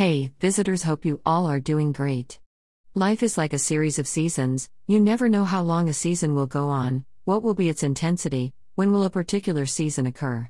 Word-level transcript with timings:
Hey, 0.00 0.32
visitors, 0.40 0.84
hope 0.84 1.04
you 1.04 1.20
all 1.26 1.44
are 1.44 1.60
doing 1.60 1.92
great. 1.92 2.38
Life 2.94 3.22
is 3.22 3.36
like 3.36 3.52
a 3.52 3.58
series 3.58 3.98
of 3.98 4.08
seasons, 4.08 4.70
you 4.86 4.98
never 4.98 5.28
know 5.28 5.44
how 5.44 5.60
long 5.60 5.90
a 5.90 5.92
season 5.92 6.34
will 6.34 6.46
go 6.46 6.70
on, 6.70 7.04
what 7.26 7.42
will 7.42 7.52
be 7.52 7.68
its 7.68 7.82
intensity, 7.82 8.54
when 8.76 8.92
will 8.92 9.04
a 9.04 9.10
particular 9.10 9.66
season 9.66 10.06
occur. 10.06 10.48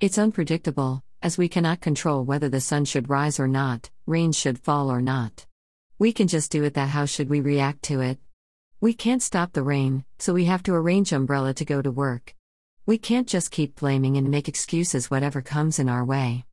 It's 0.00 0.16
unpredictable, 0.16 1.04
as 1.20 1.36
we 1.36 1.46
cannot 1.46 1.82
control 1.82 2.24
whether 2.24 2.48
the 2.48 2.62
sun 2.62 2.86
should 2.86 3.10
rise 3.10 3.38
or 3.38 3.46
not, 3.46 3.90
rain 4.06 4.32
should 4.32 4.60
fall 4.60 4.90
or 4.90 5.02
not. 5.02 5.44
We 5.98 6.14
can 6.14 6.26
just 6.26 6.50
do 6.50 6.64
it 6.64 6.72
that 6.72 6.88
how 6.88 7.04
should 7.04 7.28
we 7.28 7.42
react 7.42 7.82
to 7.90 8.00
it? 8.00 8.18
We 8.80 8.94
can't 8.94 9.22
stop 9.22 9.52
the 9.52 9.62
rain, 9.62 10.06
so 10.18 10.32
we 10.32 10.46
have 10.46 10.62
to 10.62 10.74
arrange 10.74 11.12
umbrella 11.12 11.52
to 11.52 11.66
go 11.66 11.82
to 11.82 11.90
work. 11.90 12.34
We 12.86 12.96
can't 12.96 13.28
just 13.28 13.50
keep 13.50 13.78
blaming 13.78 14.16
and 14.16 14.30
make 14.30 14.48
excuses 14.48 15.10
whatever 15.10 15.42
comes 15.42 15.78
in 15.78 15.90
our 15.90 16.02
way. 16.02 16.45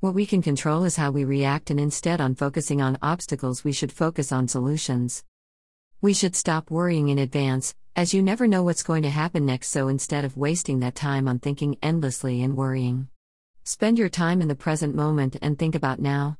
What 0.00 0.14
we 0.14 0.26
can 0.26 0.42
control 0.42 0.84
is 0.84 0.94
how 0.94 1.10
we 1.10 1.24
react, 1.24 1.70
and 1.70 1.80
instead 1.80 2.20
on 2.20 2.36
focusing 2.36 2.80
on 2.80 2.98
obstacles, 3.02 3.64
we 3.64 3.72
should 3.72 3.90
focus 3.90 4.30
on 4.30 4.46
solutions. 4.46 5.24
We 6.00 6.14
should 6.14 6.36
stop 6.36 6.70
worrying 6.70 7.08
in 7.08 7.18
advance, 7.18 7.74
as 7.96 8.14
you 8.14 8.22
never 8.22 8.46
know 8.46 8.62
what's 8.62 8.84
going 8.84 9.02
to 9.02 9.10
happen 9.10 9.44
next, 9.44 9.70
so 9.70 9.88
instead 9.88 10.24
of 10.24 10.36
wasting 10.36 10.78
that 10.78 10.94
time 10.94 11.26
on 11.26 11.40
thinking 11.40 11.78
endlessly 11.82 12.44
and 12.44 12.56
worrying, 12.56 13.08
spend 13.64 13.98
your 13.98 14.08
time 14.08 14.40
in 14.40 14.46
the 14.46 14.54
present 14.54 14.94
moment 14.94 15.36
and 15.42 15.58
think 15.58 15.74
about 15.74 15.98
now. 15.98 16.38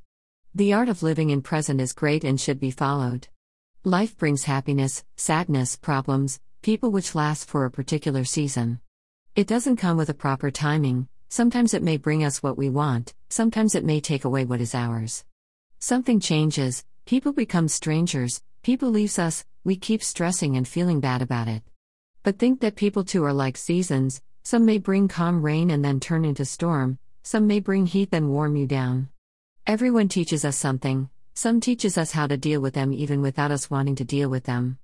The 0.54 0.72
art 0.72 0.88
of 0.88 1.02
living 1.02 1.30
in 1.30 1.42
present 1.42 1.80
is 1.80 1.92
great 1.92 2.22
and 2.22 2.40
should 2.40 2.60
be 2.60 2.70
followed. 2.70 3.26
Life 3.82 4.16
brings 4.16 4.44
happiness, 4.44 5.02
sadness, 5.16 5.74
problems, 5.74 6.38
people 6.62 6.92
which 6.92 7.16
last 7.16 7.48
for 7.48 7.64
a 7.64 7.72
particular 7.72 8.22
season. 8.22 8.78
It 9.34 9.48
doesn't 9.48 9.78
come 9.78 9.96
with 9.96 10.10
a 10.10 10.14
proper 10.14 10.52
timing, 10.52 11.08
Sometimes 11.30 11.74
it 11.74 11.82
may 11.82 11.98
bring 11.98 12.24
us 12.24 12.42
what 12.42 12.56
we 12.56 12.70
want, 12.70 13.12
sometimes 13.28 13.74
it 13.74 13.84
may 13.84 14.00
take 14.00 14.24
away 14.24 14.44
what 14.44 14.60
is 14.60 14.74
ours. 14.74 15.24
Something 15.78 16.20
changes, 16.20 16.84
people 17.04 17.32
become 17.32 17.68
strangers, 17.68 18.42
people 18.62 18.90
leaves 18.90 19.18
us, 19.18 19.44
we 19.64 19.76
keep 19.76 20.02
stressing 20.02 20.56
and 20.56 20.66
feeling 20.66 21.00
bad 21.00 21.22
about 21.22 21.48
it. 21.48 21.62
But 22.22 22.38
think 22.38 22.60
that 22.60 22.76
people 22.76 23.04
too 23.04 23.24
are 23.24 23.32
like 23.32 23.56
seasons, 23.56 24.20
some 24.42 24.64
may 24.64 24.78
bring 24.78 25.08
calm 25.08 25.42
rain 25.42 25.70
and 25.70 25.84
then 25.84 26.00
turn 26.00 26.24
into 26.24 26.44
storm, 26.44 26.98
some 27.22 27.46
may 27.46 27.60
bring 27.60 27.86
heat 27.86 28.08
and 28.12 28.30
warm 28.30 28.56
you 28.56 28.66
down. 28.66 29.08
Everyone 29.66 30.08
teaches 30.08 30.44
us 30.44 30.56
something, 30.56 31.10
some 31.34 31.60
teaches 31.60 31.98
us 31.98 32.12
how 32.12 32.26
to 32.26 32.36
deal 32.36 32.60
with 32.60 32.74
them 32.74 32.92
even 32.92 33.20
without 33.20 33.50
us 33.50 33.70
wanting 33.70 33.94
to 33.96 34.04
deal 34.04 34.28
with 34.28 34.44
them. 34.44 34.78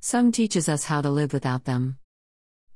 Some 0.00 0.30
teaches 0.30 0.68
us 0.68 0.84
how 0.84 1.00
to 1.00 1.10
live 1.10 1.32
without 1.32 1.64
them. 1.64 1.98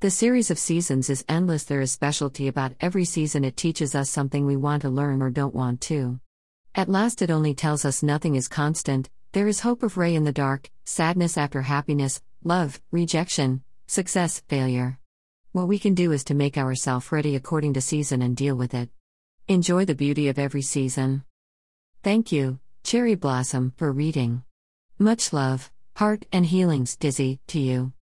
The 0.01 0.11
series 0.11 0.51
of 0.51 0.59
seasons 0.59 1.11
is 1.11 1.27
endless. 1.29 1.65
There 1.65 1.83
is 1.83 1.93
specialty 1.93 2.48
about 2.48 2.73
every 2.81 3.05
season. 3.05 3.45
It 3.45 3.59
teaches 3.59 3.95
us 3.95 4.09
something 4.09 4.47
we 4.47 4.57
want 4.57 4.81
to 4.81 4.89
learn 4.89 5.20
or 5.20 5.29
don't 5.29 5.55
want 5.55 5.83
to. 5.83 6.19
At 6.75 6.89
last, 6.89 7.20
it 7.20 7.31
only 7.31 7.53
tells 7.53 7.84
us 7.84 8.03
nothing 8.03 8.34
is 8.34 8.48
constant. 8.48 9.11
There 9.33 9.47
is 9.47 9.61
hope 9.61 9.83
of 9.83 9.98
ray 9.98 10.15
in 10.15 10.25
the 10.25 10.33
dark, 10.33 10.70
sadness 10.87 11.37
after 11.37 11.61
happiness, 11.61 12.23
love, 12.42 12.81
rejection, 12.91 13.62
success, 13.89 14.41
failure. 14.48 14.98
What 15.53 15.69
we 15.69 15.79
can 15.79 15.92
do 15.92 16.12
is 16.12 16.25
to 16.25 16.35
make 16.35 16.57
ourselves 16.57 17.12
ready 17.12 17.37
according 17.37 17.75
to 17.75 17.83
season 17.83 18.23
and 18.23 18.35
deal 18.35 18.55
with 18.55 18.73
it. 18.73 18.89
Enjoy 19.48 19.85
the 19.85 19.95
beauty 19.95 20.29
of 20.29 20.39
every 20.39 20.62
season. 20.62 21.25
Thank 22.03 22.33
you, 22.33 22.59
Cherry 22.85 23.17
Blossom, 23.17 23.75
for 23.77 23.92
reading. 23.92 24.45
Much 24.98 25.35
love, 25.35 25.70
heart, 25.95 26.25
and 26.33 26.47
healings, 26.47 26.97
Dizzy, 26.97 27.39
to 27.48 27.61
you. 27.61 27.92